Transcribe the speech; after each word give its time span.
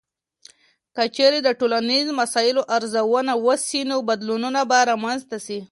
که 0.95 1.03
چیرې 1.15 1.39
د 1.43 1.49
ټولنیزو 1.59 2.11
مسایلو 2.21 2.61
ارزونه 2.75 3.33
وسي، 3.45 3.81
نو 3.89 3.97
بدلونونه 4.09 4.59
به 4.69 4.77
رامنځته 4.89 5.37
سي. 5.45 5.59